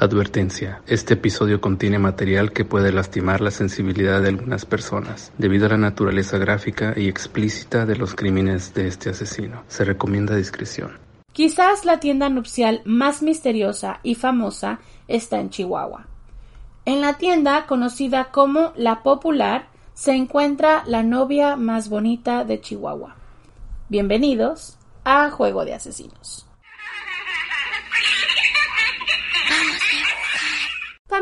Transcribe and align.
Advertencia: 0.00 0.80
Este 0.86 1.12
episodio 1.12 1.60
contiene 1.60 1.98
material 1.98 2.52
que 2.52 2.64
puede 2.64 2.90
lastimar 2.90 3.42
la 3.42 3.50
sensibilidad 3.50 4.22
de 4.22 4.30
algunas 4.30 4.64
personas, 4.64 5.30
debido 5.36 5.66
a 5.66 5.68
la 5.68 5.76
naturaleza 5.76 6.38
gráfica 6.38 6.94
y 6.96 7.06
explícita 7.06 7.84
de 7.84 7.96
los 7.96 8.14
crímenes 8.14 8.72
de 8.72 8.88
este 8.88 9.10
asesino. 9.10 9.62
Se 9.68 9.84
recomienda 9.84 10.34
discreción. 10.34 10.92
Quizás 11.34 11.84
la 11.84 12.00
tienda 12.00 12.30
nupcial 12.30 12.80
más 12.86 13.20
misteriosa 13.20 14.00
y 14.02 14.14
famosa 14.14 14.80
está 15.06 15.38
en 15.38 15.50
Chihuahua. 15.50 16.06
En 16.86 17.02
la 17.02 17.18
tienda, 17.18 17.66
conocida 17.66 18.30
como 18.30 18.72
La 18.76 19.02
Popular, 19.02 19.68
se 19.92 20.12
encuentra 20.12 20.82
la 20.86 21.02
novia 21.02 21.56
más 21.56 21.90
bonita 21.90 22.44
de 22.44 22.58
Chihuahua. 22.58 23.16
Bienvenidos 23.90 24.78
a 25.04 25.28
Juego 25.28 25.66
de 25.66 25.74
Asesinos. 25.74 26.46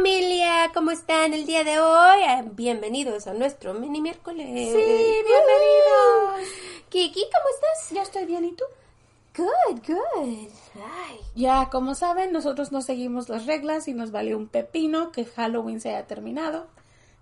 Familia, 0.03 0.71
¿cómo 0.75 0.93
están 0.93 1.35
el 1.35 1.45
día 1.45 1.65
de 1.65 1.81
hoy? 1.81 2.21
Eh, 2.23 2.45
Bienvenidos 2.53 3.27
a 3.27 3.35
nuestro 3.35 3.75
mini 3.75 4.01
miércoles. 4.01 4.47
Sí, 4.47 4.73
bienvenidos. 4.73 6.49
Kiki, 6.89 7.21
¿cómo 7.21 7.45
estás? 7.53 7.91
Ya 7.91 8.03
estoy 8.03 8.25
bien, 8.25 8.45
¿y 8.45 8.53
tú? 8.53 8.63
Good, 9.37 9.81
good. 9.89 10.49
Ay, 10.77 11.19
Ya, 11.35 11.69
como 11.69 11.97
saben, 11.97 12.31
nosotros 12.31 12.71
no 12.71 12.81
seguimos 12.81 13.29
las 13.29 13.47
reglas 13.47 13.89
y 13.89 13.93
nos 13.93 14.13
valió 14.13 14.37
un 14.37 14.47
pepino 14.47 15.11
que 15.11 15.25
Halloween 15.25 15.81
se 15.81 15.89
haya 15.89 16.07
terminado. 16.07 16.69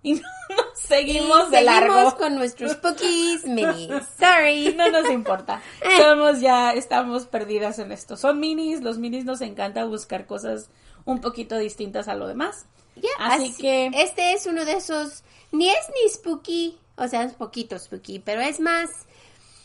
Y 0.03 0.13
no 0.21 0.21
nos 0.49 0.79
seguimos 0.79 1.47
y 1.47 1.51
de 1.55 1.61
largo. 1.63 1.93
seguimos 1.95 2.13
con 2.13 2.35
nuestros 2.35 2.71
spookies 2.73 3.43
minis. 3.45 3.89
Sorry. 4.19 4.71
No 4.77 4.91
nos 4.91 5.09
importa. 5.09 5.63
Somos 5.97 6.41
ya, 6.41 6.73
estamos 6.73 7.25
perdidas 7.25 7.79
en 7.79 7.91
esto. 7.91 8.17
Son 8.17 8.39
minis, 8.39 8.81
los 8.83 8.99
minis 8.99 9.25
nos 9.25 9.41
encanta 9.41 9.83
buscar 9.85 10.27
cosas 10.27 10.69
un 11.05 11.21
poquito 11.21 11.57
distintas 11.57 12.07
a 12.09 12.15
lo 12.15 12.27
demás. 12.27 12.65
Ya, 13.01 13.09
Así 13.19 13.53
que- 13.55 13.91
Este 13.93 14.33
es 14.33 14.45
uno 14.45 14.65
de 14.65 14.73
esos... 14.73 15.23
Ni 15.51 15.69
es 15.69 15.77
ni 16.03 16.09
spooky, 16.09 16.77
o 16.97 17.07
sea, 17.07 17.23
es 17.23 17.33
poquito 17.33 17.77
spooky, 17.79 18.19
pero 18.19 18.41
es 18.41 18.59
más... 18.59 18.89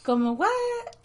Como, 0.05 0.33
what? 0.33 0.48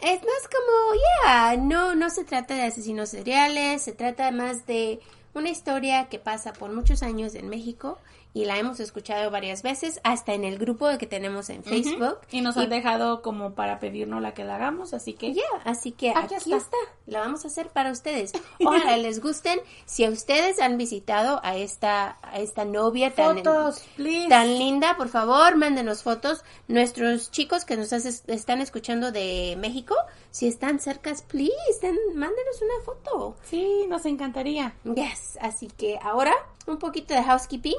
Es 0.00 0.20
más 0.22 0.48
como, 0.48 1.00
ya, 1.24 1.56
no, 1.56 1.94
no 1.94 2.10
se 2.10 2.24
trata 2.24 2.54
de 2.54 2.62
asesinos 2.62 3.10
seriales, 3.10 3.82
se 3.82 3.92
trata 3.92 4.30
más 4.32 4.66
de 4.66 4.98
una 5.34 5.50
historia 5.50 6.08
que 6.08 6.18
pasa 6.18 6.52
por 6.52 6.72
muchos 6.72 7.04
años 7.04 7.34
en 7.36 7.48
México 7.48 7.98
y 8.34 8.44
la 8.44 8.58
hemos 8.58 8.78
escuchado 8.78 9.30
varias 9.30 9.62
veces, 9.62 10.00
hasta 10.04 10.32
en 10.34 10.44
el 10.44 10.58
grupo 10.58 10.86
que 10.98 11.06
tenemos 11.06 11.50
en 11.50 11.64
Facebook. 11.64 12.18
Y 12.30 12.40
nos 12.40 12.56
han 12.56 12.68
dejado 12.68 13.22
como 13.22 13.54
para 13.54 13.80
pedirnos 13.80 14.22
la 14.22 14.34
que 14.34 14.44
la 14.44 14.56
hagamos, 14.56 14.94
así 14.94 15.14
que 15.14 15.32
Ya, 15.34 15.42
así 15.64 15.92
que 15.92 16.10
Aquí 16.10 16.34
aquí, 16.34 16.52
está. 16.52 16.76
La 17.06 17.20
vamos 17.20 17.44
a 17.44 17.48
hacer 17.48 17.68
para 17.70 17.90
ustedes. 17.90 18.32
Ojalá 18.64 18.96
les 18.98 19.20
gusten. 19.22 19.58
Si 19.86 20.04
a 20.04 20.10
ustedes 20.10 20.60
han 20.60 20.76
visitado 20.76 21.40
a 21.42 21.56
esta, 21.56 22.18
a 22.22 22.38
esta 22.38 22.64
novia 22.64 23.14
tan, 23.14 23.36
fotos, 23.38 23.82
please. 23.96 24.28
tan 24.28 24.58
linda, 24.58 24.96
por 24.96 25.08
favor, 25.08 25.56
mándenos 25.56 26.02
fotos. 26.02 26.44
Nuestros 26.68 27.30
chicos 27.30 27.64
que 27.64 27.76
nos 27.76 27.92
haces- 27.92 28.22
están 28.28 28.60
escuchando 28.60 29.10
de 29.10 29.56
México, 29.58 29.94
si 30.30 30.46
están 30.46 30.78
cercas, 30.80 31.22
please, 31.22 31.54
den- 31.80 31.96
mándenos 32.14 32.60
una 32.62 32.84
foto. 32.84 33.36
Sí, 33.44 33.86
nos 33.88 34.04
encantaría. 34.04 34.74
Yes, 34.84 35.38
así 35.40 35.66
que 35.68 35.98
ahora 36.02 36.34
un 36.66 36.78
poquito 36.78 37.14
de 37.14 37.22
housekeeping. 37.22 37.74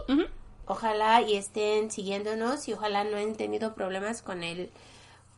Ojalá 0.70 1.22
y 1.22 1.36
estén 1.36 1.90
siguiéndonos 1.92 2.68
y 2.68 2.74
ojalá 2.74 3.04
no 3.04 3.18
hayan 3.18 3.36
tenido 3.36 3.74
problemas 3.74 4.22
con 4.22 4.44
el 4.44 4.70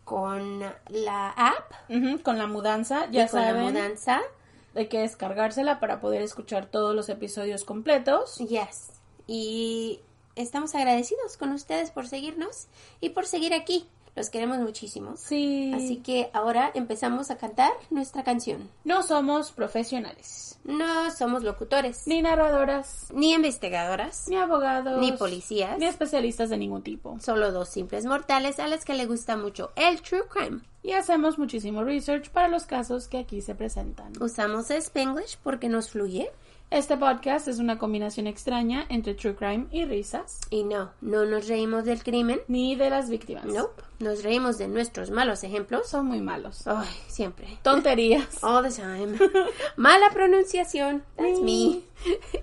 con 0.03 0.59
la 0.89 1.29
app 1.29 1.71
Ujú, 1.89 2.21
Con 2.21 2.37
la 2.37 2.47
mudanza, 2.47 3.09
ya 3.11 3.25
y 3.25 3.27
con 3.29 3.39
la 3.39 3.47
saben, 3.47 3.63
mudanza. 3.63 4.19
hay 4.75 4.87
que 4.87 4.99
descargársela 4.99 5.79
para 5.79 6.01
poder 6.01 6.21
escuchar 6.21 6.65
todos 6.65 6.93
los 6.93 7.07
episodios 7.07 7.63
completos. 7.63 8.37
Yes. 8.39 8.89
Y 9.25 10.01
estamos 10.35 10.75
agradecidos 10.75 11.37
con 11.37 11.51
ustedes 11.53 11.91
por 11.91 12.07
seguirnos 12.07 12.67
y 12.99 13.09
por 13.11 13.25
seguir 13.25 13.53
aquí. 13.53 13.87
Los 14.15 14.29
queremos 14.29 14.59
muchísimo. 14.59 15.15
Sí. 15.15 15.71
Así 15.73 15.97
que 15.97 16.29
ahora 16.33 16.69
empezamos 16.73 17.31
a 17.31 17.37
cantar 17.37 17.71
nuestra 17.89 18.23
canción. 18.23 18.69
No 18.83 19.03
somos 19.03 19.51
profesionales, 19.51 20.59
No 20.63 21.09
somos 21.11 21.43
locutores, 21.43 22.05
ni 22.07 22.21
narradoras, 22.21 23.07
ni 23.13 23.33
investigadoras, 23.33 24.27
ni 24.27 24.35
abogados, 24.35 24.99
ni 24.99 25.13
policías. 25.13 25.77
ni 25.79 25.85
especialistas 25.85 26.49
de 26.49 26.57
ningún 26.57 26.83
tipo. 26.83 27.17
Solo 27.19 27.51
dos 27.51 27.69
simples 27.69 28.05
mortales 28.05 28.59
a 28.59 28.67
las 28.67 28.85
que 28.85 28.93
le 28.93 29.05
gusta 29.05 29.37
mucho 29.37 29.71
el 29.75 30.01
true 30.01 30.23
crime. 30.29 30.61
Y 30.83 30.93
hacemos 30.93 31.37
muchísimo 31.37 31.83
research 31.83 32.29
para 32.31 32.47
los 32.47 32.63
casos 32.65 33.07
que 33.07 33.19
aquí 33.19 33.41
se 33.41 33.55
presentan. 33.55 34.13
Usamos 34.19 34.71
Spanglish 34.71 35.37
porque 35.43 35.69
nos 35.69 35.91
fluye. 35.91 36.31
Este 36.71 36.95
podcast 36.95 37.49
es 37.49 37.59
una 37.59 37.77
combinación 37.77 38.27
extraña 38.27 38.85
entre 38.87 39.13
true 39.13 39.35
crime 39.35 39.67
y 39.71 39.83
risas, 39.83 40.39
Y 40.49 40.63
no, 40.63 40.91
no 41.01 41.25
nos 41.25 41.49
reímos 41.49 41.83
del 41.83 42.01
crimen. 42.01 42.39
ni 42.47 42.77
de 42.77 42.89
las 42.89 43.09
víctimas. 43.09 43.43
Nope. 43.43 43.83
Nos 43.99 44.23
reímos 44.23 44.57
de 44.57 44.69
nuestros 44.69 45.11
malos 45.11 45.43
ejemplos. 45.43 45.89
Son 45.89 46.05
muy 46.05 46.21
malos. 46.21 46.65
Ay, 46.65 46.87
siempre. 47.07 47.59
Tonterías. 47.61 48.25
All 48.41 48.63
the 48.63 48.71
time. 48.71 49.17
Mala 49.75 50.11
pronunciación. 50.11 51.03
That's 51.17 51.41
me. 51.41 51.81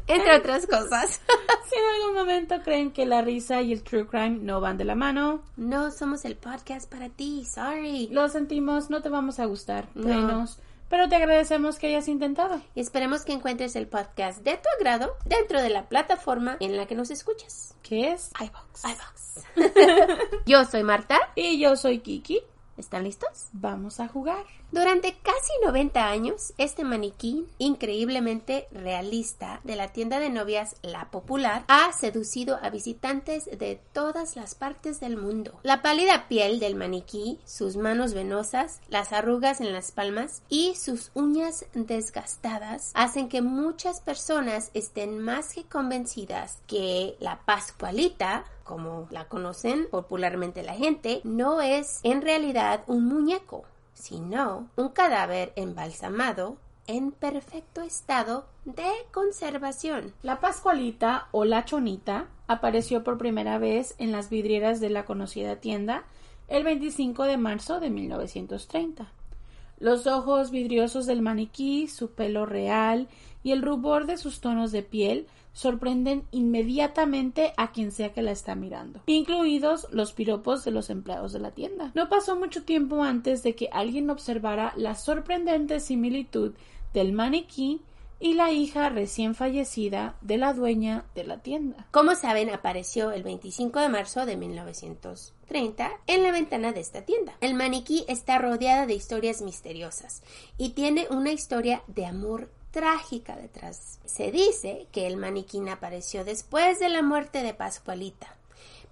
Entre 0.06 0.37
otras 0.37 0.67
cosas. 0.67 1.21
Si 1.69 1.75
en 1.75 1.84
algún 2.03 2.15
momento 2.15 2.62
creen 2.65 2.93
que 2.93 3.05
la 3.05 3.21
risa 3.21 3.61
y 3.61 3.75
el 3.75 3.83
true 3.83 4.06
crime 4.06 4.38
no 4.41 4.59
van 4.62 4.78
de 4.78 4.87
la 4.87 4.94
mano, 4.94 5.43
No 5.59 5.91
somos 5.91 6.25
el 6.25 6.34
podcast 6.34 6.91
para 6.91 7.11
ti. 7.11 7.44
Sorry. 7.44 8.09
lo 8.11 8.27
sentimos, 8.31 8.88
no 8.88 9.03
te 9.03 9.11
vamos 9.11 9.38
a 9.38 9.44
gustar, 9.44 9.87
No. 9.94 10.47
Pero 10.88 11.09
te 11.09 11.16
agradecemos 11.16 11.78
que 11.78 11.88
hayas 11.88 12.09
intentado. 12.09 12.60
Y 12.75 12.81
esperemos 12.81 13.25
que 13.25 13.32
encuentres 13.32 13.76
el 13.76 13.87
podcast 13.88 14.43
de 14.43 14.56
tu 14.56 14.69
agrado 14.78 15.16
dentro 15.25 15.60
de 15.60 15.71
la 15.71 15.88
plataforma 15.88 16.56
en 16.60 16.76
la 16.76 16.87
que 16.87 16.94
nos 16.94 17.10
escuchas. 17.10 17.75
¿Qué 17.82 18.12
es? 18.12 18.31
iVox. 18.41 19.44
Yo 20.47 20.65
soy 20.65 20.82
Marta. 20.82 21.19
Y 21.34 21.60
yo 21.60 21.76
soy 21.76 22.00
Kiki. 22.00 22.43
¿Están 22.78 23.05
listos? 23.05 23.49
Vamos 23.53 23.99
a 23.99 24.06
jugar. 24.06 24.47
Durante 24.71 25.15
casi 25.15 25.50
90 25.65 26.09
años, 26.09 26.53
este 26.59 26.84
maniquí 26.84 27.47
increíblemente 27.59 28.69
realista 28.71 29.61
de 29.65 29.77
la 29.77 29.89
tienda 29.89 30.21
de 30.21 30.31
novias 30.31 30.77
La 30.83 31.11
Popular 31.11 31.65
ha 31.69 31.93
seducido 31.93 32.59
a 32.62 32.71
visitantes 32.71 33.47
de 33.47 33.81
todas 33.93 34.37
las 34.37 34.55
partes 34.55 35.00
del 35.00 35.17
mundo. 35.17 35.59
La 35.62 35.83
pálida 35.83 36.28
piel 36.28 36.61
del 36.61 36.77
maniquí, 36.77 37.41
sus 37.44 37.77
manos 37.77 38.15
venosas, 38.15 38.81
las 38.88 39.12
arrugas 39.12 39.61
en 39.61 39.72
las 39.72 39.91
palmas 39.91 40.43
y 40.49 40.77
sus 40.77 41.11
uñas 41.15 41.65
desgastadas 41.75 42.93
hacen 42.94 43.28
que 43.28 43.43
muchas 43.43 44.00
personas 44.00 44.71
estén 44.75 45.19
más 45.19 45.55
que 45.55 45.65
convencidas 45.65 46.59
que 46.67 47.17
la 47.19 47.41
Pascualita 47.44 48.44
como 48.69 49.09
la 49.11 49.29
conocen 49.29 49.89
popularmente 49.91 50.62
la 50.62 50.75
gente, 50.75 51.23
no 51.25 51.62
es 51.62 52.01
en 52.03 52.21
realidad 52.21 52.84
un 52.87 53.06
muñeco, 53.06 53.65
sino 53.95 54.69
un 54.77 54.91
cadáver 54.91 55.55
embalsamado 55.56 56.59
en 56.87 57.11
perfecto 57.11 57.81
estado 57.81 58.47
de 58.67 58.91
conservación. 59.11 60.12
La 60.23 60.39
Pascualita 60.41 61.29
o 61.33 61.47
la 61.47 61.65
Chonita 61.65 62.27
apareció 62.47 63.03
por 63.03 63.17
primera 63.17 63.59
vez 63.59 63.95
en 63.99 64.12
las 64.12 64.29
vidrieras 64.29 64.81
de 64.81 64.91
la 64.91 65.06
conocida 65.06 65.56
tienda 65.56 66.05
el 66.47 66.62
25 66.62 67.25
de 67.25 67.39
marzo 67.39 67.81
de 67.81 67.89
1930. 67.89 69.11
Los 69.79 70.06
ojos 70.06 70.50
vidriosos 70.50 71.06
del 71.06 71.23
maniquí, 71.23 71.89
su 71.89 72.11
pelo 72.11 72.45
real 72.45 73.09
y 73.43 73.53
el 73.53 73.62
rubor 73.62 74.06
de 74.06 74.19
sus 74.19 74.41
tonos 74.41 74.73
de 74.73 74.83
piel 74.83 75.27
sorprenden 75.59 76.23
inmediatamente 76.31 77.53
a 77.57 77.73
quien 77.73 77.91
sea 77.91 78.13
que 78.13 78.23
la 78.23 78.31
está 78.31 78.55
mirando, 78.55 79.03
incluidos 79.07 79.89
los 79.91 80.13
piropos 80.13 80.65
de 80.65 80.71
los 80.71 80.89
empleados 80.89 81.33
de 81.33 81.41
la 81.41 81.51
tienda. 81.51 81.91
No 81.95 82.09
pasó 82.09 82.37
mucho 82.37 82.63
tiempo 82.63 83.03
antes 83.03 83.43
de 83.43 83.57
que 83.57 83.69
alguien 83.73 84.09
observara 84.09 84.73
la 84.77 84.95
sorprendente 84.95 85.81
similitud 85.81 86.55
del 86.95 87.13
maniquí 87.13 87.83
y 88.21 88.35
la 88.35 88.53
hija 88.53 88.89
recién 88.89 89.35
fallecida 89.35 90.15
de 90.21 90.39
la 90.39 90.53
dueña 90.53 91.07
de 91.17 91.25
la 91.25 91.38
tienda. 91.38 91.88
Como 91.91 92.15
saben, 92.15 92.50
apareció 92.50 93.11
el 93.11 93.25
25 93.25 93.81
de 93.81 93.88
marzo 93.88 94.27
de 94.27 94.37
1930 94.37 95.91
en 96.06 96.23
la 96.23 96.31
ventana 96.31 96.73
de 96.73 96.81
esta 96.81 97.03
tienda. 97.03 97.37
El 97.41 97.55
maniquí 97.55 98.05
está 98.06 98.38
rodeada 98.38 98.87
de 98.87 98.94
historias 98.94 99.43
misteriosas 99.43 100.23
y 100.56 100.71
tiene 100.71 101.09
una 101.11 101.32
historia 101.32 101.82
de 101.88 102.06
amor 102.06 102.49
trágica 102.79 103.35
detrás. 103.35 103.99
Se 104.05 104.31
dice 104.31 104.87
que 104.93 105.09
el 105.09 105.17
maniquín 105.17 105.69
apareció 105.69 106.25
después 106.25 106.79
de 106.79 106.89
la 106.89 107.03
muerte 107.03 107.43
de 107.43 107.53
Pascualita. 107.53 108.37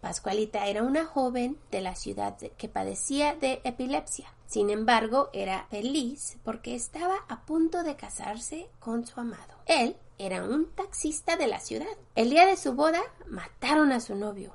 Pascualita 0.01 0.67
era 0.67 0.83
una 0.83 1.05
joven 1.05 1.57
de 1.71 1.81
la 1.81 1.95
ciudad 1.95 2.37
que 2.59 2.69
padecía 2.69 3.37
de 3.37 3.61
epilepsia. 3.63 4.27
Sin 4.49 4.71
embargo, 4.71 5.31
era 5.33 5.69
feliz 5.71 6.37
porque 6.43 6.75
estaba 6.75 7.15
a 7.29 7.43
punto 7.47 7.85
de 7.85 7.95
casarse 7.95 8.69
con 8.81 9.07
su 9.07 9.21
amado. 9.21 9.55
Él 9.67 9.97
era 10.19 10.43
un 10.43 10.67
taxista 10.73 11.37
de 11.37 11.47
la 11.47 11.61
ciudad. 11.61 11.97
El 12.17 12.31
día 12.31 12.45
de 12.45 12.57
su 12.57 12.73
boda 12.73 13.03
mataron 13.29 13.93
a 13.93 14.01
su 14.01 14.17
novio 14.17 14.53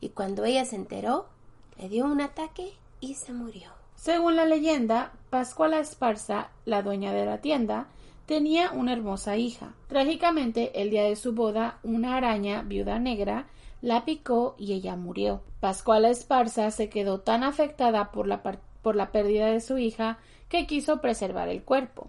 y 0.00 0.10
cuando 0.10 0.44
ella 0.44 0.66
se 0.66 0.76
enteró, 0.76 1.28
le 1.78 1.88
dio 1.88 2.04
un 2.04 2.20
ataque 2.20 2.74
y 3.00 3.14
se 3.14 3.32
murió. 3.32 3.75
Según 3.96 4.36
la 4.36 4.44
leyenda, 4.44 5.12
Pascuala 5.30 5.80
Esparza, 5.80 6.50
la 6.64 6.82
dueña 6.82 7.12
de 7.12 7.26
la 7.26 7.40
tienda, 7.40 7.88
tenía 8.26 8.70
una 8.70 8.92
hermosa 8.92 9.36
hija. 9.36 9.74
Trágicamente, 9.88 10.80
el 10.80 10.90
día 10.90 11.04
de 11.04 11.16
su 11.16 11.32
boda, 11.32 11.78
una 11.82 12.16
araña 12.16 12.62
viuda 12.62 12.98
negra 12.98 13.46
la 13.80 14.04
picó 14.04 14.54
y 14.58 14.74
ella 14.74 14.96
murió. 14.96 15.42
Pascuala 15.60 16.10
Esparza 16.10 16.70
se 16.70 16.88
quedó 16.88 17.20
tan 17.20 17.42
afectada 17.42 18.12
por 18.12 18.28
la, 18.28 18.42
por 18.42 18.96
la 18.96 19.10
pérdida 19.12 19.46
de 19.46 19.60
su 19.60 19.78
hija 19.78 20.18
que 20.48 20.66
quiso 20.66 21.00
preservar 21.00 21.48
el 21.48 21.62
cuerpo. 21.62 22.08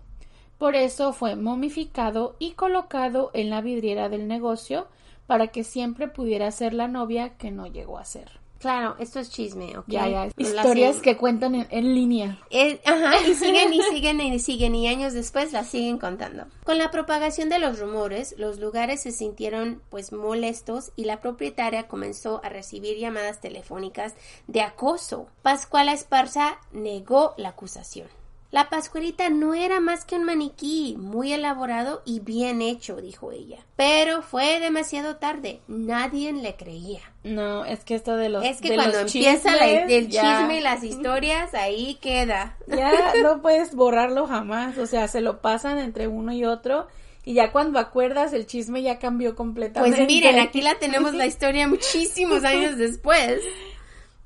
Por 0.58 0.76
eso 0.76 1.14
fue 1.14 1.36
momificado 1.36 2.36
y 2.40 2.52
colocado 2.52 3.32
en 3.34 3.50
la 3.50 3.62
vidriera 3.62 4.10
del 4.10 4.28
negocio 4.28 4.88
para 5.26 5.48
que 5.48 5.64
siempre 5.64 6.08
pudiera 6.08 6.50
ser 6.52 6.74
la 6.74 6.88
novia 6.88 7.38
que 7.38 7.52
no 7.52 7.68
llegó 7.68 7.98
a 7.98 8.06
ser. 8.06 8.40
Claro, 8.60 8.96
esto 9.00 9.20
es 9.20 9.30
chisme, 9.30 9.78
¿ok? 9.78 9.86
Ya, 9.88 10.08
ya. 10.08 10.30
Historias 10.38 10.98
que 10.98 11.16
cuentan 11.16 11.68
en, 11.70 11.94
línea. 11.94 12.40
ajá, 12.86 13.28
y 13.28 13.34
siguen 13.36 13.74
y 13.74 13.82
siguen 13.82 14.22
y 14.22 14.40
siguen 14.40 14.76
y 14.76 14.88
años 14.88 15.14
después 15.14 15.54
las 15.54 15.68
siguen 15.68 15.98
contando. 15.98 16.46
Con 16.64 16.78
la 16.78 16.92
propagación 16.92 17.50
de 17.50 17.60
los 17.60 17.80
rumores, 17.80 18.36
los 18.38 18.60
lugares 18.60 19.02
se 19.02 19.12
sintieron 19.12 19.82
pues 19.90 20.12
molestos 20.12 20.92
y 20.96 21.06
la 21.06 21.22
propietaria 21.22 21.88
comenzó 21.88 22.42
a 22.44 22.50
recibir 22.50 22.98
llamadas 22.98 23.40
telefónicas 23.40 24.16
de 24.48 24.62
acoso. 24.62 25.28
Pascuala 25.42 25.94
Esparza 25.94 26.60
negó 26.72 27.34
la 27.38 27.50
acusación. 27.50 28.08
La 28.50 28.70
pascuerita 28.70 29.30
no 29.30 29.54
era 29.54 29.80
más 29.80 30.06
que 30.06 30.16
un 30.16 30.24
maniquí, 30.24 30.96
muy 30.98 31.34
elaborado 31.34 32.02
y 32.06 32.22
bien 32.22 32.62
hecho, 32.62 32.96
dijo 32.98 33.32
ella. 33.32 33.60
Pero 33.76 34.22
fue 34.22 34.60
demasiado 34.60 35.18
tarde, 35.18 35.60
nadie 35.68 36.32
le 36.32 36.56
creía. 36.56 37.02
No, 37.24 37.66
es 37.66 37.84
que 37.84 37.96
esto 37.96 38.16
de 38.16 38.30
los 38.30 38.46
Es 38.46 38.62
que 38.62 38.74
cuando 38.76 39.00
empieza 39.00 39.54
el 39.58 40.10
chisme 40.10 40.60
y 40.60 40.62
las 40.62 40.84
historias, 40.84 41.54
ahí 41.54 41.96
queda. 42.02 42.58
Ya 42.68 43.14
no 43.22 43.42
puedes 43.42 43.76
borrarlo 43.76 44.28
jamás, 44.28 44.78
o 44.78 44.86
sea, 44.86 45.08
se 45.08 45.22
lo 45.22 45.42
pasan 45.42 45.80
entre 45.80 46.08
uno 46.08 46.32
y 46.32 46.46
otro 46.46 46.88
y 47.28 47.34
ya 47.34 47.52
cuando 47.52 47.78
acuerdas 47.78 48.32
el 48.32 48.46
chisme 48.46 48.82
ya 48.82 49.00
cambió 49.00 49.36
completamente. 49.36 49.98
Pues 49.98 50.08
miren, 50.08 50.40
aquí 50.40 50.62
la 50.62 50.76
tenemos 50.80 51.14
la 51.14 51.26
historia 51.26 51.68
muchísimos 51.68 52.44
años 52.46 52.78
después. 52.78 53.42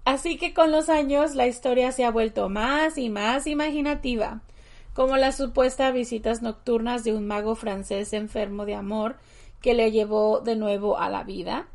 Así 0.03 0.37
que 0.37 0.53
con 0.53 0.71
los 0.71 0.89
años 0.89 1.35
la 1.35 1.45
historia 1.45 1.91
se 1.91 2.05
ha 2.05 2.11
vuelto 2.11 2.49
más 2.49 2.97
y 2.97 3.09
más 3.09 3.45
imaginativa, 3.45 4.41
como 4.95 5.15
las 5.15 5.37
supuestas 5.37 5.93
visitas 5.93 6.41
nocturnas 6.41 7.03
de 7.03 7.13
un 7.13 7.27
mago 7.27 7.55
francés 7.55 8.13
enfermo 8.13 8.65
de 8.65 8.75
amor 8.75 9.17
que 9.61 9.75
le 9.75 9.91
llevó 9.91 10.39
de 10.39 10.55
nuevo 10.55 10.97
a 10.97 11.09
la 11.09 11.23
vida, 11.23 11.67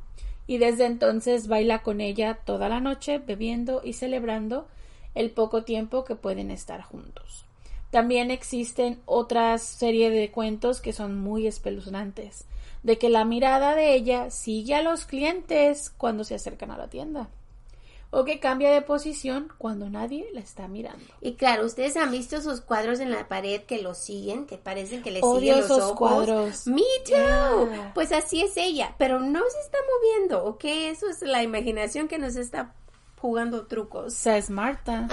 y 0.49 0.59
desde 0.59 0.87
entonces 0.87 1.47
baila 1.47 1.83
con 1.83 2.01
ella 2.01 2.41
toda 2.45 2.69
la 2.69 2.81
noche 2.81 3.19
bebiendo 3.19 3.81
y 3.85 3.93
celebrando 3.93 4.67
el 5.15 5.31
poco 5.31 5.63
tiempo 5.63 6.05
que 6.05 6.17
pueden 6.17 6.51
estar 6.51 6.83
juntos. 6.83 7.47
También 7.91 8.33
existen 8.33 9.01
otras 9.07 9.63
serie 9.63 10.11
de 10.11 10.33
cuentos 10.33 10.81
que 10.81 10.93
son 10.93 11.19
muy 11.19 11.47
espeluznantes, 11.47 12.45
de 12.83 12.99
que 12.99 13.09
la 13.09 13.25
mirada 13.25 13.77
de 13.77 13.95
ella 13.95 14.31
sigue 14.31 14.75
a 14.75 14.83
los 14.83 15.07
clientes 15.07 15.91
cuando 15.97 16.25
se 16.25 16.35
acercan 16.35 16.73
a 16.73 16.77
la 16.77 16.89
tienda 16.89 17.31
o 18.11 18.25
que 18.25 18.41
cambia 18.41 18.71
de 18.71 18.83
posición 18.83 19.53
cuando 19.59 19.91
nadie 19.91 20.29
la 20.33 20.41
está 20.41 20.69
mirando. 20.69 21.05
Y 21.21 21.35
claro, 21.35 21.67
ustedes 21.67 21.97
han 21.97 22.11
visto 22.11 22.37
esos 22.37 22.61
cuadros 22.61 23.01
en 23.01 23.11
la 23.11 23.29
pared 23.29 23.63
que 23.63 23.83
los 23.83 23.99
siguen, 23.99 24.47
que 24.47 24.59
parecen 24.59 25.03
que 25.03 25.11
le 25.11 25.21
siguen 25.21 25.57
los 25.57 25.67
esos 25.67 25.93
cuadros. 25.93 26.67
Me 26.67 26.83
too. 27.05 27.69
Pues 27.95 28.13
así 28.13 28.43
es 28.43 28.57
ella, 28.57 28.95
pero 28.99 29.21
no 29.21 29.41
se 29.41 29.61
está 29.61 29.79
moviendo, 29.95 30.45
¿ok? 30.45 30.65
Eso 30.65 31.09
es 31.09 31.23
la 31.23 31.43
imaginación 31.43 32.09
que 32.09 32.19
nos 32.19 32.37
está 32.37 32.75
jugando 33.21 33.67
trucos. 33.67 34.27
es 34.27 34.51
Marta. 34.51 35.09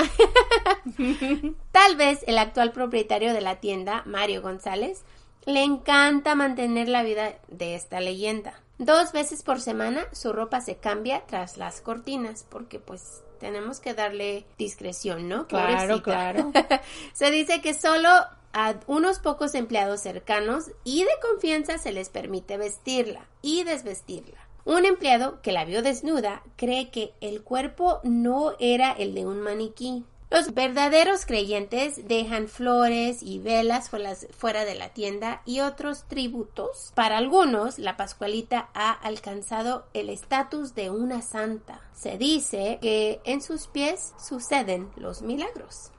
Tal 1.72 1.95
vez 1.95 2.19
el 2.28 2.38
actual 2.38 2.72
propietario 2.72 3.34
de 3.34 3.42
la 3.42 3.60
tienda, 3.60 4.04
Mario 4.06 4.42
González, 4.42 5.04
le 5.45 5.63
encanta 5.63 6.36
mantener 6.36 6.88
la 6.88 7.04
vida 7.04 7.34
de 7.48 7.75
esta 7.75 8.00
leyenda. 8.00 8.62
Dos 8.78 9.12
veces 9.12 9.44
por 9.44 9.62
semana 9.62 10.06
su 10.14 10.34
ropa 10.34 10.62
se 10.62 10.75
cambia 10.78 11.24
tras 11.28 11.58
las 11.58 11.81
cortinas 11.81 12.46
porque 12.50 12.80
pues 12.80 13.24
tenemos 13.40 13.80
que 13.80 13.94
darle 13.94 14.46
discreción, 14.58 15.28
¿no? 15.28 15.48
Claro, 15.48 16.02
claro. 16.02 16.52
se 17.14 17.30
dice 17.30 17.62
que 17.62 17.74
solo 17.74 18.10
a 18.54 18.75
unos 18.88 19.20
pocos 19.20 19.56
empleados 19.56 20.02
cercanos 20.02 20.72
y 20.84 21.04
de 21.04 21.12
confianza 21.22 21.78
se 21.78 21.92
les 21.92 22.10
permite 22.10 22.58
vestirla 22.58 23.28
y 23.42 23.64
desvestirla. 23.64 24.48
Un 24.66 24.86
empleado 24.86 25.42
que 25.42 25.52
la 25.52 25.66
vio 25.66 25.81
desnuda 25.81 26.42
cree 26.56 26.90
que 26.90 27.14
el 27.19 27.44
cuerpo 27.44 28.00
no 28.04 28.54
era 28.60 28.92
el 28.94 29.14
de 29.14 29.26
un 29.26 29.42
maniquí, 29.42 30.06
los 30.33 30.56
verdaderos 30.56 31.27
creyentes 31.27 32.07
dejan 32.07 32.47
flores 32.47 33.21
y 33.21 33.38
velas 33.38 33.91
fuera 34.31 34.65
de 34.65 34.74
la 34.74 34.89
tienda 34.89 35.44
y 35.45 35.59
otros 35.59 36.06
tributos. 36.07 36.91
Para 36.95 37.19
algunos, 37.19 37.77
la 37.77 37.97
Pascualita 37.97 38.68
ha 38.74 38.91
alcanzado 38.94 39.85
el 39.94 40.09
estatus 40.09 40.74
de 40.74 40.89
una 40.89 41.21
santa. 41.21 41.81
Se 41.94 42.18
dice 42.18 42.80
que 42.81 43.21
en 43.25 43.44
sus 43.44 43.68
pies 43.68 44.13
suceden 44.18 44.89
los 44.95 45.21
milagros. 45.21 45.91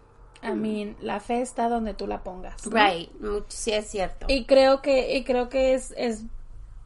I 0.42 0.50
mean, 0.50 0.96
la 1.00 1.20
fe 1.20 1.40
está 1.40 1.69
donde 1.69 1.94
tú 1.94 2.08
la 2.08 2.25
pongas. 2.25 2.66
Right, 2.66 3.12
sí 3.46 3.70
es 3.70 3.88
cierto. 3.88 4.26
Y 4.28 4.46
creo 4.46 4.82
que, 4.82 5.16
y 5.16 5.22
creo 5.22 5.48
que 5.48 5.75
es, 5.75 5.94
es, 5.96 6.25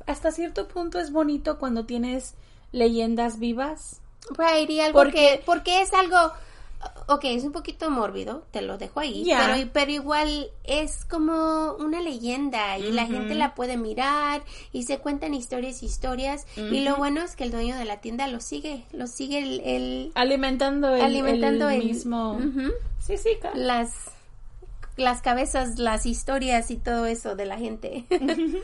hasta 0.06 0.32
cierto 0.32 0.68
punto 0.68 0.98
es 0.98 1.10
bonito 1.10 1.58
cuando 1.58 1.86
tienes 1.86 2.34
leyendas 2.72 3.38
vivas. 3.38 4.02
Right, 4.36 4.68
y 4.68 4.80
algo 4.80 4.98
porque, 4.98 5.42
porque 5.46 5.80
es 5.80 5.94
algo 5.94 6.18
ok, 7.08 7.24
es 7.24 7.44
un 7.44 7.52
poquito 7.52 7.90
mórbido, 7.90 8.44
te 8.50 8.62
lo 8.62 8.78
dejo 8.78 9.00
ahí, 9.00 9.26
pero, 9.26 9.70
pero 9.72 9.90
igual 9.90 10.50
es 10.64 11.04
como 11.04 11.72
una 11.74 12.00
leyenda 12.00 12.78
y 12.78 12.92
la 12.92 13.06
gente 13.06 13.34
la 13.34 13.54
puede 13.54 13.76
mirar 13.76 14.42
y 14.72 14.84
se 14.84 14.98
cuentan 14.98 15.34
historias 15.34 15.82
y 15.82 15.86
historias 15.86 16.46
y 16.56 16.80
lo 16.80 16.96
bueno 16.96 17.22
es 17.22 17.34
que 17.34 17.44
el 17.44 17.50
dueño 17.50 17.76
de 17.76 17.84
la 17.84 18.00
tienda 18.00 18.26
lo 18.28 18.40
sigue, 18.40 18.84
lo 18.92 19.06
sigue 19.06 19.38
el... 19.76 20.12
alimentando 20.14 20.94
el, 20.94 21.02
alimentando 21.02 21.68
el, 21.68 21.84
mismo... 21.84 22.38
Sí, 23.00 23.16
sí, 23.16 23.30
Las, 23.54 23.92
las 24.96 25.22
cabezas, 25.22 25.78
las 25.78 26.04
historias 26.04 26.70
y 26.70 26.76
todo 26.76 27.06
eso 27.06 27.36
de 27.36 27.46
la 27.46 27.56
gente. 27.56 28.04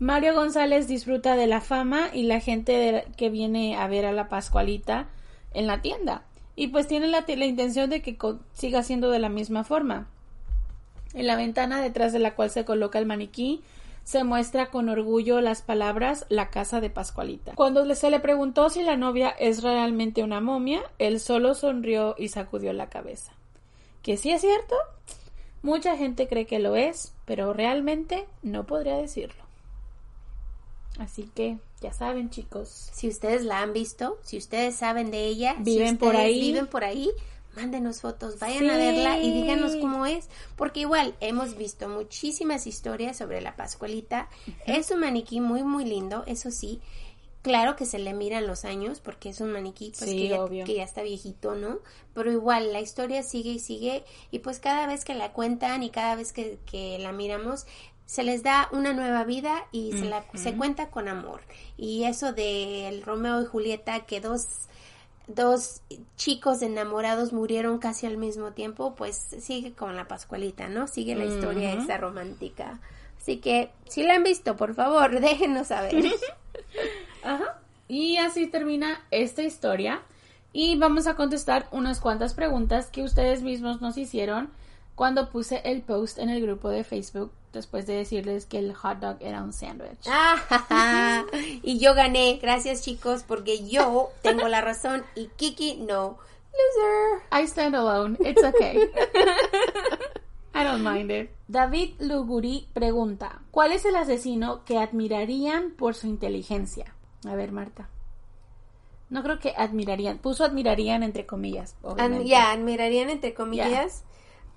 Mario 0.00 0.34
González 0.34 0.88
disfruta 0.88 1.36
de 1.36 1.46
la 1.46 1.60
fama 1.60 2.08
y 2.12 2.24
la 2.24 2.40
gente 2.40 3.04
que 3.16 3.30
viene 3.30 3.76
a 3.76 3.86
ver 3.86 4.06
a 4.06 4.12
la 4.12 4.28
Pascualita 4.28 5.08
en 5.52 5.66
la 5.66 5.82
tienda 5.82 6.24
y 6.60 6.66
pues 6.66 6.86
tiene 6.86 7.06
la, 7.06 7.24
intención 7.46 7.88
de 7.88 8.02
que 8.02 8.18
siga 8.52 8.82
siendo 8.82 9.10
de 9.10 9.18
la 9.18 9.30
misma 9.30 9.64
forma. 9.64 10.08
En 11.14 11.26
la 11.26 11.34
ventana 11.34 11.80
detrás 11.80 12.12
de 12.12 12.18
la 12.18 12.34
cual 12.34 12.50
se 12.50 12.66
coloca 12.66 12.98
el 12.98 13.06
maniquí 13.06 13.62
se 14.04 14.24
muestra 14.24 14.66
con 14.66 14.90
orgullo 14.90 15.40
las 15.40 15.62
palabras 15.62 16.26
la 16.28 16.50
casa 16.50 16.82
de 16.82 16.90
Pascualita. 16.90 17.54
Cuando 17.54 17.94
se 17.94 18.10
le 18.10 18.20
preguntó 18.20 18.68
si 18.68 18.82
la 18.82 18.98
novia 18.98 19.30
es 19.30 19.62
realmente 19.62 20.22
una 20.22 20.42
momia, 20.42 20.82
él 20.98 21.18
solo 21.18 21.54
sonrió 21.54 22.14
y 22.18 22.28
sacudió 22.28 22.74
la 22.74 22.90
cabeza. 22.90 23.32
¿Que 24.02 24.18
sí 24.18 24.30
es 24.30 24.42
cierto? 24.42 24.74
Mucha 25.62 25.96
gente 25.96 26.28
cree 26.28 26.44
que 26.44 26.58
lo 26.58 26.76
es, 26.76 27.14
pero 27.24 27.54
realmente 27.54 28.26
no 28.42 28.66
podría 28.66 28.96
decirlo. 28.96 29.49
Así 30.98 31.30
que 31.34 31.58
ya 31.80 31.92
saben, 31.92 32.30
chicos. 32.30 32.90
Si 32.92 33.08
ustedes 33.08 33.44
la 33.44 33.60
han 33.60 33.72
visto, 33.72 34.18
si 34.22 34.36
ustedes 34.36 34.76
saben 34.76 35.10
de 35.10 35.26
ella, 35.26 35.56
viven 35.58 35.90
si 35.90 35.96
por 35.96 36.16
ahí, 36.16 36.40
viven 36.40 36.66
por 36.66 36.84
ahí, 36.84 37.10
mándenos 37.56 38.00
fotos, 38.00 38.38
vayan 38.38 38.68
a 38.70 38.76
verla 38.76 39.18
y 39.18 39.32
díganos 39.32 39.76
cómo 39.76 40.06
es, 40.06 40.28
porque 40.56 40.80
igual 40.80 41.14
hemos 41.20 41.56
visto 41.56 41.88
muchísimas 41.88 42.66
historias 42.66 43.16
sobre 43.16 43.40
la 43.40 43.56
Pascualita. 43.56 44.28
Es 44.66 44.90
un 44.90 45.00
maniquí 45.00 45.40
muy 45.40 45.62
muy 45.62 45.84
lindo, 45.84 46.24
eso 46.26 46.50
sí. 46.50 46.80
Claro 47.42 47.74
que 47.74 47.86
se 47.86 47.98
le 47.98 48.12
miran 48.12 48.46
los 48.46 48.66
años 48.66 49.00
porque 49.00 49.30
es 49.30 49.40
un 49.40 49.50
maniquí 49.50 49.94
pues, 49.98 50.10
que, 50.10 50.28
ya, 50.28 50.82
está 50.82 51.02
viejito, 51.02 51.54
¿no? 51.54 51.78
Pero 52.12 52.30
igual 52.30 52.70
la 52.70 52.82
historia 52.82 53.22
sigue 53.22 53.52
y 53.52 53.58
sigue 53.58 54.04
y 54.30 54.40
pues 54.40 54.58
cada 54.58 54.86
vez 54.86 55.06
que 55.06 55.14
la 55.14 55.32
cuentan 55.32 55.82
y 55.82 55.88
cada 55.88 56.16
vez 56.16 56.34
que, 56.34 56.58
que 56.70 56.98
la 56.98 57.12
miramos 57.12 57.64
se 58.10 58.24
les 58.24 58.42
da 58.42 58.68
una 58.72 58.92
nueva 58.92 59.22
vida 59.22 59.68
y 59.70 59.92
se, 59.92 60.06
la, 60.06 60.24
se 60.34 60.56
cuenta 60.56 60.90
con 60.90 61.06
amor. 61.06 61.42
Y 61.76 62.02
eso 62.06 62.32
de 62.32 63.00
Romeo 63.06 63.40
y 63.40 63.46
Julieta, 63.46 64.00
que 64.00 64.20
dos, 64.20 64.48
dos 65.28 65.82
chicos 66.16 66.60
enamorados 66.62 67.32
murieron 67.32 67.78
casi 67.78 68.06
al 68.06 68.16
mismo 68.16 68.50
tiempo, 68.50 68.96
pues 68.96 69.14
sigue 69.38 69.74
con 69.74 69.94
la 69.94 70.08
Pascualita, 70.08 70.66
¿no? 70.68 70.88
Sigue 70.88 71.14
la 71.14 71.24
historia 71.24 71.72
esa 71.74 71.98
romántica. 71.98 72.80
Así 73.16 73.36
que, 73.36 73.70
si 73.88 74.02
la 74.02 74.16
han 74.16 74.24
visto, 74.24 74.56
por 74.56 74.74
favor, 74.74 75.20
déjenos 75.20 75.68
saber. 75.68 76.04
Ajá. 77.22 77.60
Y 77.86 78.16
así 78.16 78.48
termina 78.48 79.04
esta 79.12 79.42
historia. 79.42 80.02
Y 80.52 80.76
vamos 80.76 81.06
a 81.06 81.14
contestar 81.14 81.68
unas 81.70 82.00
cuantas 82.00 82.34
preguntas 82.34 82.88
que 82.88 83.04
ustedes 83.04 83.42
mismos 83.42 83.80
nos 83.80 83.96
hicieron 83.96 84.50
cuando 84.96 85.30
puse 85.30 85.62
el 85.64 85.82
post 85.82 86.18
en 86.18 86.28
el 86.28 86.42
grupo 86.42 86.70
de 86.70 86.82
Facebook 86.82 87.30
después 87.52 87.86
de 87.86 87.94
decirles 87.94 88.46
que 88.46 88.58
el 88.58 88.74
hot 88.74 88.98
dog 88.98 89.16
era 89.20 89.42
un 89.42 89.52
sándwich. 89.52 90.06
Ah, 90.06 91.24
y 91.62 91.78
yo 91.78 91.94
gané, 91.94 92.38
gracias 92.40 92.82
chicos, 92.82 93.24
porque 93.26 93.68
yo 93.68 94.10
tengo 94.22 94.48
la 94.48 94.60
razón 94.60 95.04
y 95.14 95.26
Kiki 95.36 95.76
no. 95.76 96.18
Loser. 96.52 97.42
I 97.42 97.46
stand 97.46 97.76
alone. 97.76 98.16
It's 98.20 98.42
okay. 98.42 98.76
I 100.54 100.64
don't 100.64 100.82
mind 100.82 101.10
it. 101.10 101.30
David 101.48 102.00
Luguri 102.00 102.68
pregunta, 102.72 103.40
¿cuál 103.50 103.72
es 103.72 103.84
el 103.84 103.96
asesino 103.96 104.64
que 104.64 104.78
admirarían 104.78 105.70
por 105.70 105.94
su 105.94 106.06
inteligencia? 106.06 106.94
A 107.26 107.34
ver, 107.34 107.52
Marta. 107.52 107.88
No 109.10 109.22
creo 109.22 109.38
que 109.38 109.54
admirarían. 109.56 110.18
Puso 110.18 110.44
admirarían 110.44 111.02
entre 111.02 111.26
comillas. 111.26 111.76
Ya, 112.24 112.52
admirarían 112.52 113.10
entre 113.10 113.34
comillas. 113.34 114.04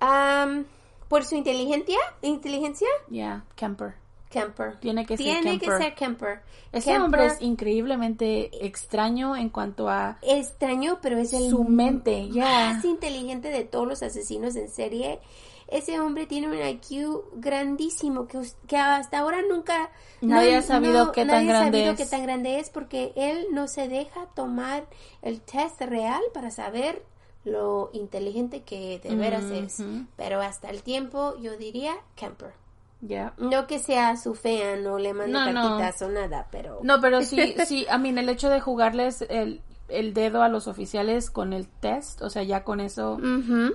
Am, 0.00 0.66
por 1.14 1.24
su 1.24 1.36
inteligencia, 1.36 2.00
inteligencia, 2.22 2.88
Ya, 3.08 3.44
Kemper. 3.54 3.94
Kemper. 4.30 4.80
Tiene 4.80 5.06
que 5.06 5.16
ser 5.16 5.24
Tiene 5.24 5.60
Kemper. 5.60 5.78
que 5.78 5.84
ser 5.84 5.94
Kemper. 5.94 6.40
Ese 6.72 6.90
Kemper 6.90 7.02
hombre 7.04 7.26
es 7.26 7.40
increíblemente 7.40 8.66
extraño 8.66 9.36
en 9.36 9.48
cuanto 9.48 9.88
a 9.88 10.18
extraño, 10.22 10.98
pero 11.00 11.16
es 11.18 11.32
el 11.32 11.50
su 11.50 11.62
mente. 11.62 12.28
Ya. 12.30 12.72
más 12.74 12.84
inteligente 12.84 13.50
de 13.50 13.62
todos 13.62 13.86
los 13.86 14.02
asesinos 14.02 14.56
en 14.56 14.68
serie. 14.68 15.20
Ese 15.68 16.00
hombre 16.00 16.26
tiene 16.26 16.48
un 16.48 16.54
IQ 16.60 17.26
grandísimo 17.36 18.26
que, 18.26 18.40
que 18.66 18.76
hasta 18.76 19.20
ahora 19.20 19.38
nunca 19.48 19.90
Nadie 20.20 20.56
ha 20.56 20.62
sabido 20.62 21.12
qué 21.12 21.20
tan 21.24 21.46
nadie 21.46 21.48
grande 21.48 21.78
sabido 21.78 21.92
es. 21.92 21.98
qué 21.98 22.06
tan 22.06 22.22
grande 22.24 22.58
es 22.58 22.70
porque 22.70 23.12
él 23.14 23.46
no 23.52 23.68
se 23.68 23.86
deja 23.86 24.26
tomar 24.34 24.88
el 25.22 25.40
test 25.42 25.80
real 25.80 26.22
para 26.32 26.50
saber 26.50 27.04
lo 27.44 27.90
inteligente 27.92 28.62
que 28.62 28.98
de 29.00 29.14
veras 29.16 29.44
es. 29.44 29.80
Ujú. 29.80 30.06
Pero 30.16 30.40
hasta 30.40 30.70
el 30.70 30.82
tiempo 30.82 31.34
yo 31.40 31.56
diría 31.56 31.94
Kemper. 32.16 32.52
Ya. 33.00 33.34
No 33.36 33.66
que 33.66 33.78
sea 33.78 34.16
su 34.16 34.34
fea, 34.34 34.76
no 34.76 34.98
le 34.98 35.12
mande 35.12 35.32
No, 35.32 35.52
no. 35.52 35.60
cartitas 35.60 36.00
o 36.02 36.08
nada, 36.08 36.48
pero 36.50 36.80
No, 36.82 37.00
pero 37.02 37.20
sí, 37.22 37.54
sí, 37.66 37.86
a 37.90 37.98
mí 37.98 38.08
el 38.08 38.28
hecho 38.30 38.48
de 38.48 38.60
jugarles 38.60 39.22
el, 39.28 39.60
el 39.88 40.14
dedo 40.14 40.42
a 40.42 40.48
los 40.48 40.68
oficiales 40.68 41.30
con 41.30 41.52
el 41.52 41.68
test, 41.68 42.22
o 42.22 42.30
sea, 42.30 42.42
ya 42.44 42.64
con 42.64 42.80
eso 42.80 43.18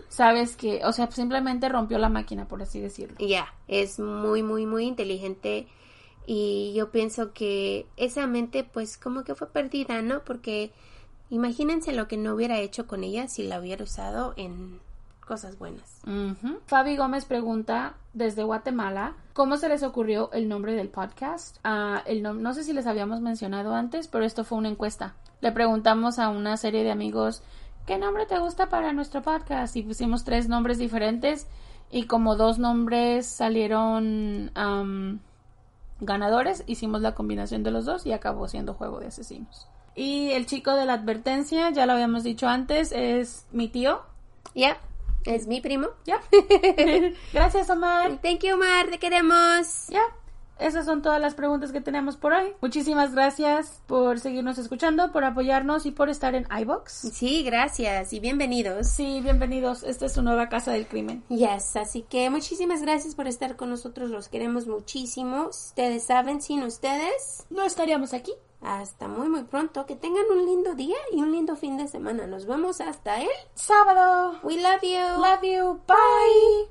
sabes 0.08 0.56
que, 0.56 0.84
o 0.84 0.92
sea, 0.94 1.12
simplemente 1.12 1.70
rompió 1.70 2.00
la 2.00 2.10
máquina, 2.10 2.48
por 2.48 2.64
así 2.64 2.80
decirlo. 2.80 3.18
Ya, 3.20 3.54
es 3.68 4.00
muy, 4.00 4.42
muy, 4.42 4.66
muy 4.66 4.86
inteligente 4.86 5.68
y 6.26 6.74
yo 6.74 6.90
pienso 6.90 7.32
que 7.32 7.86
esa 7.98 8.26
mente 8.26 8.64
pues 8.64 8.98
como 8.98 9.24
que 9.24 9.36
fue 9.36 9.52
perdida, 9.52 10.02
¿no? 10.02 10.24
Porque 10.24 10.72
imagínense 11.30 11.92
lo 11.94 12.08
que 12.08 12.18
no 12.18 12.34
hubiera 12.34 12.58
hecho 12.60 12.88
con 12.88 13.04
ella 13.04 13.28
si 13.28 13.44
la 13.44 13.60
hubiera 13.60 13.84
usado 13.84 14.34
en 14.38 14.80
cosas 15.26 15.60
buenas. 15.60 16.02
Fabi 16.66 16.98
Gómez 16.98 17.26
pregunta 17.26 17.94
desde 18.14 18.44
Guatemala, 18.44 19.14
¿cómo 19.34 19.58
se 19.58 19.70
les 19.70 19.84
ocurrió 19.84 20.32
el 20.34 20.50
nombre 20.50 20.74
del 20.74 20.90
podcast? 20.90 21.58
Ah, 21.64 22.04
nom- 22.08 22.40
no 22.40 22.54
sé 22.56 22.64
si 22.64 22.74
les 22.74 22.88
habíamos 22.88 23.22
mencionado 23.22 23.76
antes, 23.76 24.08
pero 24.08 24.26
esto 24.26 24.44
fue 24.44 24.58
una 24.58 24.70
encuesta. 24.70 25.14
Le 25.42 25.52
preguntamos 25.52 26.18
a 26.18 26.30
una 26.30 26.58
serie 26.58 26.84
de 26.84 26.92
amigos, 26.92 27.44
¿qué 27.86 28.00
nombre 28.00 28.26
te 28.26 28.40
gusta 28.40 28.70
para 28.70 28.92
nuestro 28.92 29.22
podcast? 29.22 29.76
Y 29.76 29.84
pusimos 29.84 30.24
tres 30.24 30.50
nombres 30.50 30.80
diferentes 30.80 31.46
y 31.92 32.08
como 32.08 32.36
dos 32.36 32.58
nombres 32.58 33.28
salieron 33.28 34.50
am, 34.56 35.20
ganadores, 36.00 36.64
hicimos 36.66 37.02
la 37.02 37.14
combinación 37.14 37.62
de 37.62 37.72
los 37.72 37.86
dos 37.86 38.06
y 38.08 38.14
acabó 38.14 38.48
siendo 38.48 38.74
Juego 38.74 39.00
de 39.00 39.08
Asesinos. 39.08 39.68
Y 39.96 40.32
el 40.32 40.46
chico 40.46 40.76
de 40.76 40.86
la 40.86 40.94
advertencia, 40.94 41.70
ya 41.72 41.86
lo 41.86 41.94
habíamos 41.94 42.24
dicho 42.24 42.48
antes, 42.48 42.92
es 42.92 43.46
mi 43.52 43.68
tío. 43.68 44.02
Ya, 44.56 44.78
es 45.26 45.48
mi 45.48 45.62
primo. 45.62 45.88
Ya. 46.06 46.22
Gracias, 47.34 47.70
Omar. 47.70 48.20
Thank 48.22 48.42
you, 48.44 48.56
Omar, 48.56 48.88
te 48.90 49.00
queremos. 49.00 49.88
Ya. 49.90 50.02
Esas 50.60 50.86
son 50.86 51.02
todas 51.02 51.22
las 51.22 51.36
preguntas 51.36 51.72
que 51.72 51.80
tenemos 51.80 52.18
por 52.18 52.34
hoy. 52.34 52.54
Muchísimas 52.60 53.14
gracias 53.14 53.82
por 53.88 54.20
seguirnos 54.20 54.58
escuchando, 54.58 55.14
por 55.14 55.24
apoyarnos 55.24 55.86
y 55.86 55.92
por 55.92 56.10
estar 56.10 56.36
en 56.36 56.48
iBox. 56.52 56.92
Sí, 57.14 57.44
gracias 57.44 58.12
y 58.12 58.20
bienvenidos. 58.20 58.88
Sí, 58.88 59.22
bienvenidos. 59.22 59.84
Esta 59.84 60.08
es 60.08 60.12
su 60.12 60.22
nueva 60.22 60.50
casa 60.50 60.74
del 60.74 60.86
crimen. 60.86 61.24
Yes, 61.30 61.78
así 61.78 62.02
que 62.02 62.30
muchísimas 62.30 62.82
gracias 62.82 63.16
por 63.16 63.28
estar 63.28 63.56
con 63.56 63.70
nosotros, 63.70 64.10
los 64.10 64.28
queremos 64.28 64.68
muchísimo. 64.68 65.48
Ustedes 65.48 66.04
saben, 66.04 66.42
sin 66.42 66.64
ustedes, 66.64 67.46
No 67.50 67.64
estaríamos 67.64 68.14
aquí. 68.14 68.34
Hasta 68.62 69.08
muy 69.08 69.30
muy 69.30 69.44
pronto. 69.44 69.86
Que 69.86 69.96
tengan 69.96 70.26
un 70.32 70.46
lindo 70.46 70.76
día 70.76 70.98
y 71.12 71.22
un 71.22 71.32
lindo 71.32 71.56
fin 71.56 71.78
de 71.78 71.88
semana. 71.88 72.28
Nos 72.28 72.46
vemos 72.46 72.82
hasta 72.82 73.22
el 73.22 73.30
Sábado. 73.54 74.40
We 74.44 74.62
love 74.62 74.82
you. 74.82 75.22
Love 75.22 75.44
you. 75.44 75.80
Bye. 75.88 76.68